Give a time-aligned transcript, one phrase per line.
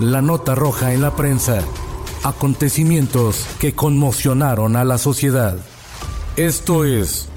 [0.00, 1.64] La nota roja en la prensa.
[2.22, 5.56] Acontecimientos que conmocionaron a la sociedad.
[6.36, 7.30] Esto es...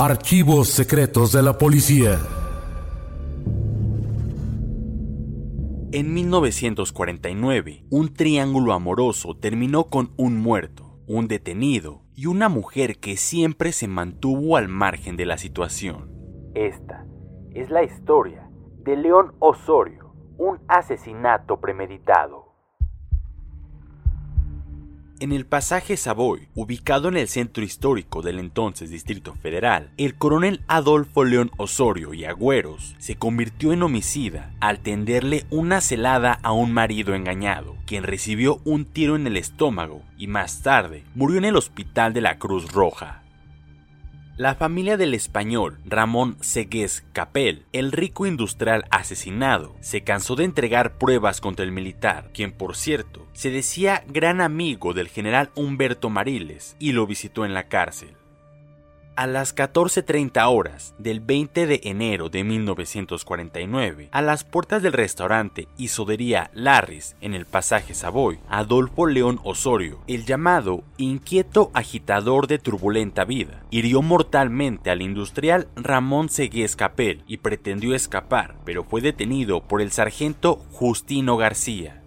[0.00, 2.18] Archivos secretos de la policía.
[5.92, 13.16] En 1949, un triángulo amoroso terminó con un muerto, un detenido y una mujer que
[13.16, 16.10] siempre se mantuvo al margen de la situación.
[16.54, 17.06] Esta
[17.54, 18.50] es la historia
[18.84, 20.09] de León Osorio,
[20.40, 22.48] un asesinato premeditado.
[25.20, 30.64] En el pasaje Savoy, ubicado en el centro histórico del entonces Distrito Federal, el coronel
[30.66, 36.72] Adolfo León Osorio y Agüeros se convirtió en homicida al tenderle una celada a un
[36.72, 41.56] marido engañado, quien recibió un tiro en el estómago y más tarde murió en el
[41.56, 43.19] hospital de la Cruz Roja.
[44.40, 50.96] La familia del español Ramón Segués Capel, el rico industrial asesinado, se cansó de entregar
[50.96, 56.74] pruebas contra el militar, quien por cierto se decía gran amigo del general Humberto Mariles
[56.78, 58.16] y lo visitó en la cárcel.
[59.20, 65.68] A las 14.30 horas del 20 de enero de 1949, a las puertas del restaurante
[65.76, 72.58] y sodería Larris en el pasaje Savoy, Adolfo León Osorio, el llamado inquieto agitador de
[72.58, 79.60] turbulenta vida, hirió mortalmente al industrial Ramón Segués Capel y pretendió escapar, pero fue detenido
[79.60, 81.99] por el sargento Justino García.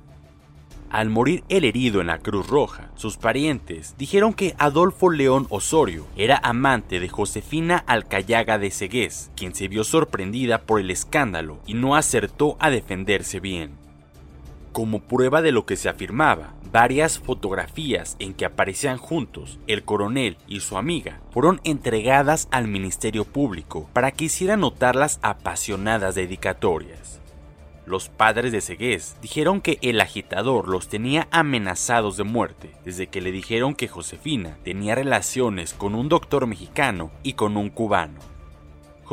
[0.94, 6.06] Al morir el herido en la Cruz Roja, sus parientes dijeron que Adolfo León Osorio
[6.16, 11.74] era amante de Josefina Alcayaga de Segués, quien se vio sorprendida por el escándalo y
[11.74, 13.72] no acertó a defenderse bien.
[14.72, 20.38] Como prueba de lo que se afirmaba, varias fotografías en que aparecían juntos el coronel
[20.48, 27.23] y su amiga fueron entregadas al Ministerio Público para que hiciera notar las apasionadas dedicatorias.
[27.86, 33.20] Los padres de Segués dijeron que el agitador los tenía amenazados de muerte desde que
[33.20, 38.33] le dijeron que Josefina tenía relaciones con un doctor mexicano y con un cubano.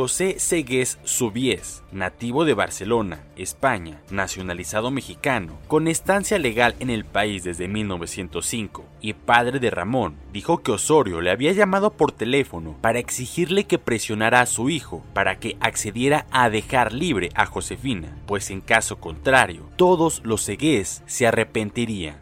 [0.01, 7.45] José Segués Subies, nativo de Barcelona, España, nacionalizado mexicano, con estancia legal en el país
[7.45, 12.99] desde 1905 y padre de Ramón, dijo que Osorio le había llamado por teléfono para
[12.99, 18.51] exigirle que presionara a su hijo para que accediera a dejar libre a Josefina, pues
[18.51, 22.17] en caso contrario, todos los Segués se arrepentirían.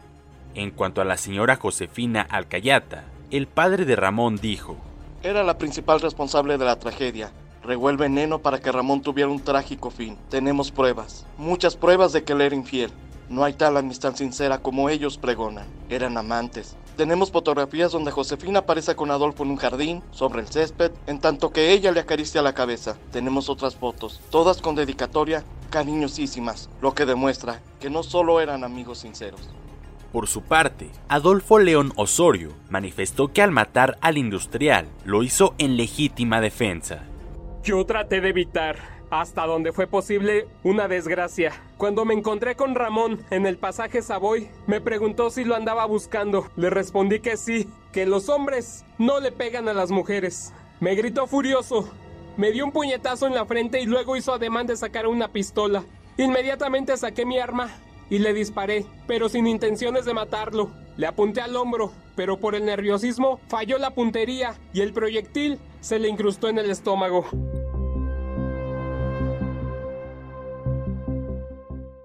[0.53, 4.75] En cuanto a la señora Josefina Alcayata, el padre de Ramón dijo,
[5.23, 7.31] Era la principal responsable de la tragedia.
[7.63, 10.17] Regó el para que Ramón tuviera un trágico fin.
[10.29, 12.91] Tenemos pruebas, muchas pruebas de que él era infiel.
[13.29, 15.67] No hay tal amistad sincera como ellos pregonan.
[15.89, 16.75] Eran amantes.
[16.97, 21.51] Tenemos fotografías donde Josefina aparece con Adolfo en un jardín, sobre el césped, en tanto
[21.51, 22.97] que ella le acaricia la cabeza.
[23.11, 28.99] Tenemos otras fotos, todas con dedicatoria cariñosísimas, lo que demuestra que no solo eran amigos
[28.99, 29.49] sinceros.
[30.11, 35.77] Por su parte, Adolfo León Osorio manifestó que al matar al industrial lo hizo en
[35.77, 37.08] legítima defensa.
[37.69, 38.77] Yo traté de evitar,
[39.11, 41.53] hasta donde fue posible, una desgracia.
[41.77, 46.47] Cuando me encontré con Ramón en el pasaje Savoy, me preguntó si lo andaba buscando.
[46.55, 50.51] Le respondí que sí, que los hombres no le pegan a las mujeres.
[50.79, 51.87] Me gritó furioso,
[52.37, 55.83] me dio un puñetazo en la frente y luego hizo ademán de sacar una pistola.
[56.17, 57.69] Inmediatamente saqué mi arma
[58.09, 60.71] y le disparé, pero sin intenciones de matarlo.
[60.97, 65.99] Le apunté al hombro, pero por el nerviosismo falló la puntería y el proyectil se
[65.99, 67.27] le incrustó en el estómago.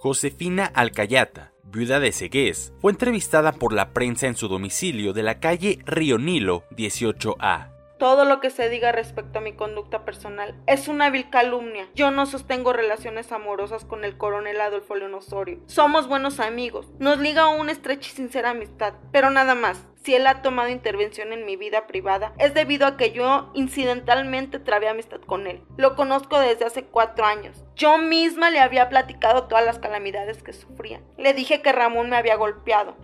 [0.04, 5.40] Josefina Alcayata viuda de Segués, fue entrevistada por la prensa en su domicilio de la
[5.40, 7.73] calle Río Nilo 18A.
[8.04, 11.88] Todo lo que se diga respecto a mi conducta personal es una vil calumnia.
[11.94, 15.60] Yo no sostengo relaciones amorosas con el coronel Adolfo León Osorio.
[15.64, 16.86] Somos buenos amigos.
[16.98, 19.86] Nos liga una estrecha y sincera amistad, pero nada más.
[20.02, 24.58] Si él ha tomado intervención en mi vida privada, es debido a que yo incidentalmente
[24.58, 25.62] trabé amistad con él.
[25.78, 27.64] Lo conozco desde hace cuatro años.
[27.74, 31.00] Yo misma le había platicado todas las calamidades que sufría.
[31.16, 32.98] Le dije que Ramón me había golpeado,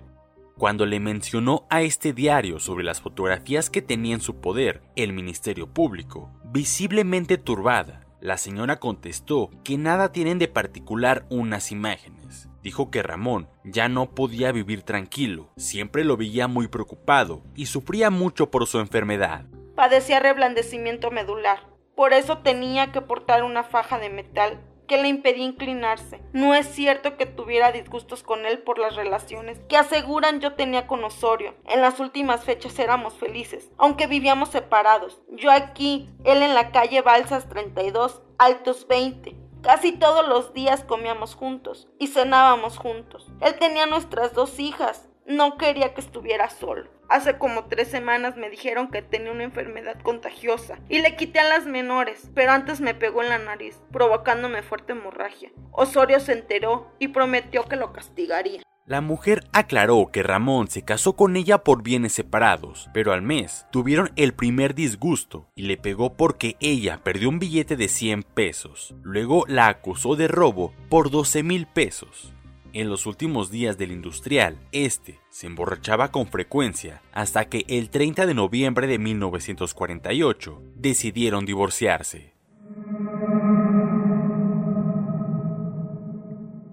[0.60, 5.14] cuando le mencionó a este diario sobre las fotografías que tenía en su poder el
[5.14, 12.50] Ministerio Público, visiblemente turbada, la señora contestó que nada tienen de particular unas imágenes.
[12.62, 18.10] Dijo que Ramón ya no podía vivir tranquilo, siempre lo veía muy preocupado y sufría
[18.10, 19.46] mucho por su enfermedad.
[19.76, 21.60] Padecía reblandecimiento medular,
[21.96, 24.60] por eso tenía que portar una faja de metal
[24.90, 26.20] que le impedía inclinarse.
[26.32, 30.88] No es cierto que tuviera disgustos con él por las relaciones que aseguran yo tenía
[30.88, 31.54] con Osorio.
[31.68, 35.22] En las últimas fechas éramos felices, aunque vivíamos separados.
[35.28, 39.36] Yo aquí, él en la calle Balsas 32, Altos 20.
[39.62, 43.30] Casi todos los días comíamos juntos y cenábamos juntos.
[43.40, 45.08] Él tenía nuestras dos hijas.
[45.24, 46.90] No quería que estuviera solo.
[47.10, 51.48] Hace como tres semanas me dijeron que tenía una enfermedad contagiosa y le quité a
[51.48, 55.50] las menores, pero antes me pegó en la nariz, provocándome fuerte hemorragia.
[55.72, 58.62] Osorio se enteró y prometió que lo castigaría.
[58.86, 63.66] La mujer aclaró que Ramón se casó con ella por bienes separados, pero al mes
[63.72, 68.94] tuvieron el primer disgusto y le pegó porque ella perdió un billete de 100 pesos.
[69.02, 72.32] Luego la acusó de robo por 12 mil pesos.
[72.72, 78.26] En los últimos días del industrial, este se emborrachaba con frecuencia hasta que el 30
[78.26, 82.32] de noviembre de 1948 decidieron divorciarse.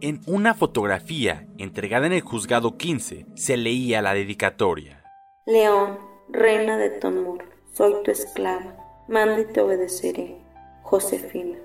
[0.01, 5.03] En una fotografía entregada en el juzgado 15 se leía la dedicatoria.
[5.47, 5.97] León,
[6.29, 7.43] reina de tu amor,
[7.73, 8.75] soy tu esclava,
[9.07, 10.37] manda y te obedeceré.
[10.83, 11.57] Josefina.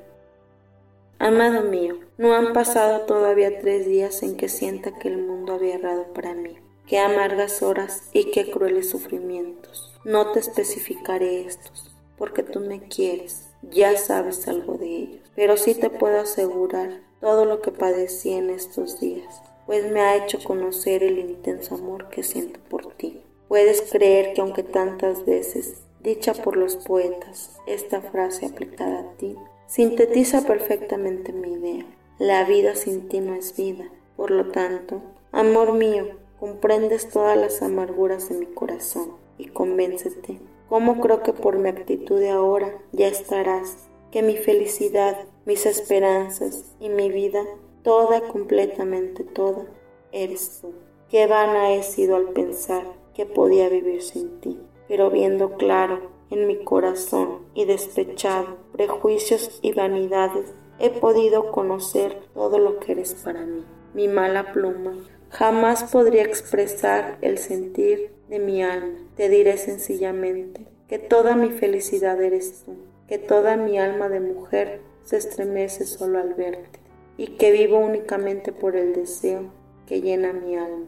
[1.18, 5.74] Amado mío, no han pasado todavía tres días en que sienta que el mundo había
[5.74, 6.56] errado para mí.
[6.86, 9.92] Qué amargas horas y qué crueles sufrimientos.
[10.04, 15.32] No te especificaré estos, porque tú me quieres, ya sabes algo de ellos.
[15.34, 20.14] Pero sí te puedo asegurar todo lo que padecí en estos días, pues me ha
[20.14, 23.20] hecho conocer el intenso amor que siento por ti.
[23.48, 29.34] Puedes creer que aunque tantas veces, dicha por los poetas, esta frase aplicada a ti,
[29.66, 31.84] sintetiza perfectamente mi idea.
[32.18, 33.90] La vida sin ti no es vida.
[34.16, 36.06] Por lo tanto, amor mío,
[36.38, 42.18] comprendes todas las amarguras de mi corazón y convéncete, como creo que por mi actitud
[42.18, 47.44] de ahora ya estarás, que mi felicidad, mis esperanzas y mi vida,
[47.82, 49.66] toda, completamente toda,
[50.12, 50.72] eres tú.
[51.08, 56.46] Qué vana he sido al pensar que podía vivir sin ti, pero viendo claro en
[56.46, 63.44] mi corazón y despechado prejuicios y vanidades, he podido conocer todo lo que eres para
[63.44, 63.64] mí.
[63.94, 64.94] Mi mala pluma
[65.30, 68.98] jamás podría expresar el sentir de mi alma.
[69.16, 72.76] Te diré sencillamente que toda mi felicidad eres tú,
[73.08, 76.80] que toda mi alma de mujer se estremece solo al verte
[77.16, 79.50] y que vivo únicamente por el deseo
[79.86, 80.86] que llena mi alma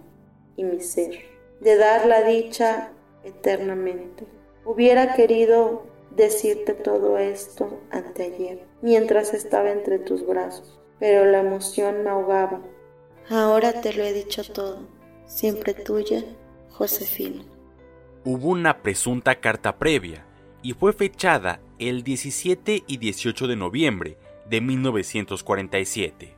[0.56, 1.20] y mi ser,
[1.60, 2.92] de dar la dicha
[3.24, 4.24] eternamente
[4.66, 5.82] Hubiera querido
[6.16, 12.62] decirte todo esto anteayer, mientras estaba entre tus brazos, pero la emoción me ahogaba.
[13.28, 14.86] Ahora te lo he dicho todo.
[15.26, 16.22] Siempre tuya,
[16.70, 17.44] Josefina.
[18.24, 20.24] Hubo una presunta carta previa
[20.62, 24.18] y fue fechada el 17 y 18 de noviembre
[24.48, 26.34] de 1947.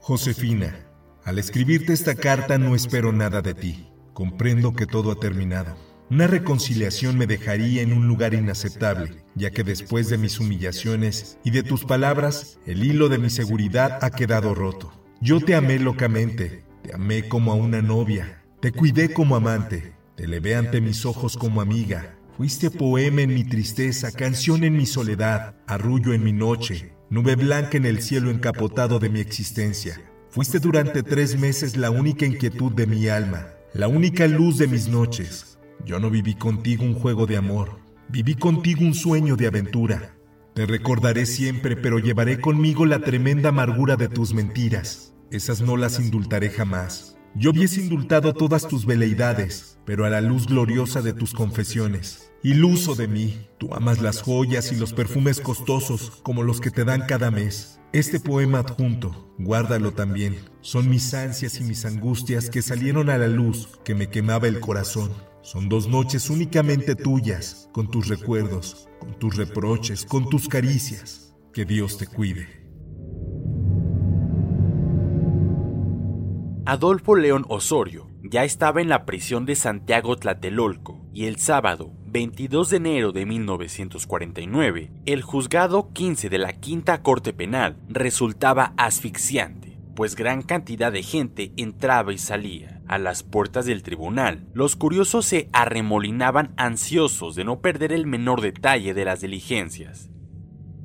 [0.00, 0.86] Josefina,
[1.24, 3.90] al escribirte esta carta no espero nada de ti.
[4.12, 5.76] Comprendo que todo ha terminado.
[6.08, 11.50] Una reconciliación me dejaría en un lugar inaceptable, ya que después de mis humillaciones y
[11.50, 14.92] de tus palabras, el hilo de mi seguridad ha quedado roto.
[15.20, 20.24] Yo te amé locamente, te amé como a una novia, te cuidé como amante, te
[20.24, 22.16] elevé ante mis ojos como amiga.
[22.36, 27.78] Fuiste poema en mi tristeza, canción en mi soledad, arrullo en mi noche, nube blanca
[27.78, 30.00] en el cielo encapotado de mi existencia.
[30.30, 34.86] Fuiste durante tres meses la única inquietud de mi alma, la única luz de mis
[34.86, 35.55] noches,
[35.86, 37.78] yo no viví contigo un juego de amor,
[38.08, 40.16] viví contigo un sueño de aventura.
[40.52, 45.14] Te recordaré siempre, pero llevaré conmigo la tremenda amargura de tus mentiras.
[45.30, 47.16] Esas no las indultaré jamás.
[47.36, 52.32] Yo hubiese indultado todas tus veleidades, pero a la luz gloriosa de tus confesiones.
[52.42, 56.84] Iluso de mí, tú amas las joyas y los perfumes costosos como los que te
[56.84, 57.78] dan cada mes.
[57.92, 60.36] Este poema adjunto, guárdalo también.
[60.62, 64.58] Son mis ansias y mis angustias que salieron a la luz, que me quemaba el
[64.58, 65.12] corazón.
[65.46, 71.36] Son dos noches únicamente tuyas, con tus recuerdos, con tus reproches, con tus caricias.
[71.52, 72.48] Que Dios te cuide.
[76.66, 82.70] Adolfo León Osorio ya estaba en la prisión de Santiago Tlatelolco y el sábado 22
[82.70, 90.16] de enero de 1949, el juzgado 15 de la Quinta Corte Penal resultaba asfixiante, pues
[90.16, 92.75] gran cantidad de gente entraba y salía.
[92.88, 98.40] A las puertas del tribunal, los curiosos se arremolinaban ansiosos de no perder el menor
[98.40, 100.10] detalle de las diligencias.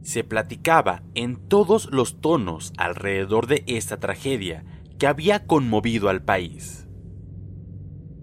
[0.02, 4.64] Se platicaba en todos los tonos alrededor de esta tragedia
[4.98, 6.88] que había conmovido al país.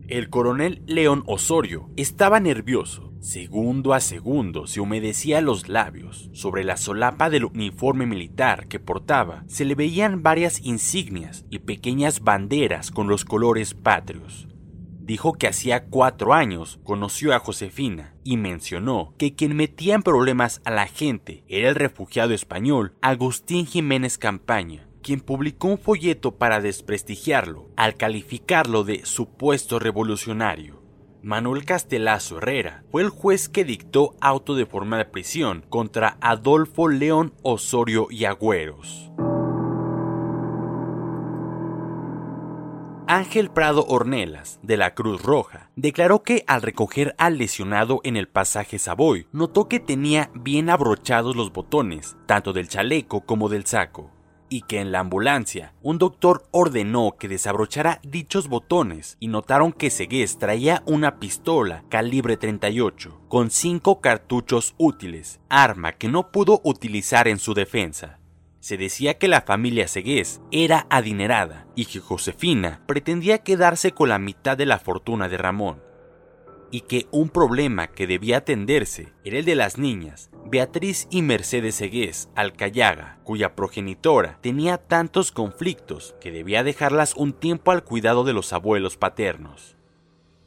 [0.09, 3.13] El coronel León Osorio estaba nervioso.
[3.21, 6.31] Segundo a segundo se humedecía los labios.
[6.33, 12.21] Sobre la solapa del uniforme militar que portaba se le veían varias insignias y pequeñas
[12.21, 14.49] banderas con los colores patrios.
[14.99, 20.63] Dijo que hacía cuatro años conoció a Josefina y mencionó que quien metía en problemas
[20.65, 26.61] a la gente era el refugiado español Agustín Jiménez Campaña, quien publicó un folleto para
[26.61, 30.83] desprestigiarlo al calificarlo de supuesto revolucionario.
[31.23, 36.89] Manuel Castelazo Herrera fue el juez que dictó auto de forma de prisión contra Adolfo
[36.89, 39.11] León Osorio y Agüeros.
[43.11, 48.29] Ángel Prado Ornelas, de la Cruz Roja, declaró que al recoger al lesionado en el
[48.29, 54.13] pasaje Savoy, notó que tenía bien abrochados los botones, tanto del chaleco como del saco
[54.49, 59.91] y que en la ambulancia un doctor ordenó que desabrochara dichos botones y notaron que
[59.91, 67.29] Segués traía una pistola calibre 38 con cinco cartuchos útiles, arma que no pudo utilizar
[67.29, 68.19] en su defensa.
[68.61, 74.19] Se decía que la familia Segués era adinerada y que Josefina pretendía quedarse con la
[74.19, 75.88] mitad de la fortuna de Ramón
[76.71, 81.77] y que un problema que debía atenderse era el de las niñas, Beatriz y Mercedes
[81.77, 88.33] Segués Alcayaga, cuya progenitora tenía tantos conflictos que debía dejarlas un tiempo al cuidado de
[88.33, 89.78] los abuelos paternos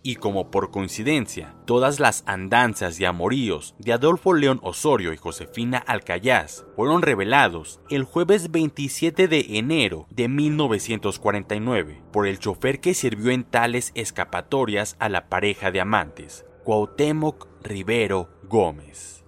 [0.04, 5.78] y como por coincidencia todas las andanzas y amoríos de Adolfo León Osorio y Josefina
[5.78, 13.32] Alcayaz fueron revelados el jueves 27 de enero de 1949 por el chofer que sirvió
[13.32, 19.21] en tales escapatorias a la pareja de amantes, Cuauhtémoc Rivero Gómez.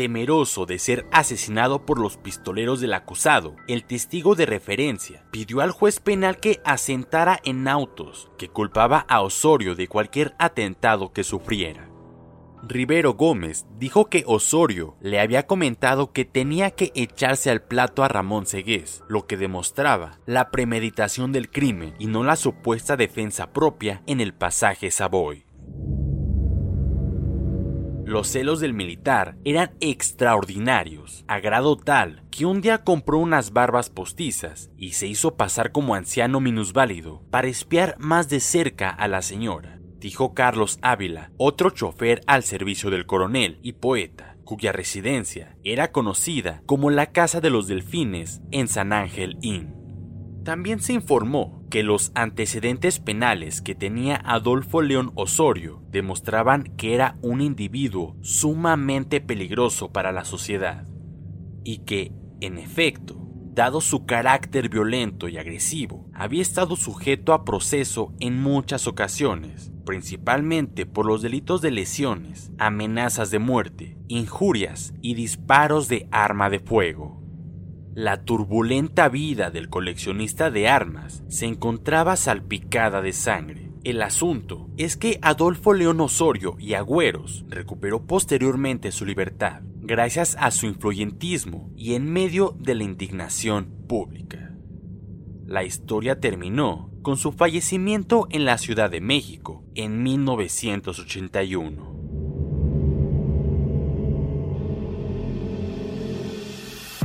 [0.00, 5.72] Temeroso de ser asesinado por los pistoleros del acusado, el testigo de referencia pidió al
[5.72, 11.90] juez penal que asentara en autos que culpaba a Osorio de cualquier atentado que sufriera.
[12.62, 18.08] Rivero Gómez dijo que Osorio le había comentado que tenía que echarse al plato a
[18.08, 24.02] Ramón Segués, lo que demostraba la premeditación del crimen y no la supuesta defensa propia
[24.06, 25.44] en el pasaje Savoy.
[28.10, 33.88] Los celos del militar eran extraordinarios, a grado tal que un día compró unas barbas
[33.88, 39.22] postizas y se hizo pasar como anciano minusválido para espiar más de cerca a la
[39.22, 45.92] señora, dijo Carlos Ávila, otro chofer al servicio del coronel y poeta, cuya residencia era
[45.92, 49.72] conocida como la Casa de los Delfines en San Ángel Inn.
[50.42, 57.16] También se informó que los antecedentes penales que tenía Adolfo León Osorio demostraban que era
[57.22, 60.86] un individuo sumamente peligroso para la sociedad
[61.64, 63.20] y que, en efecto,
[63.52, 70.86] dado su carácter violento y agresivo, había estado sujeto a proceso en muchas ocasiones, principalmente
[70.86, 77.19] por los delitos de lesiones, amenazas de muerte, injurias y disparos de arma de fuego.
[77.94, 83.72] La turbulenta vida del coleccionista de armas se encontraba salpicada de sangre.
[83.82, 90.52] El asunto es que Adolfo León Osorio y Agüeros recuperó posteriormente su libertad gracias a
[90.52, 94.54] su influyentismo y en medio de la indignación pública.
[95.46, 101.89] La historia terminó con su fallecimiento en la Ciudad de México en 1981.